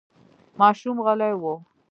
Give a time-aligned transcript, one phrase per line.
[0.59, 1.43] ماشوم غلی و.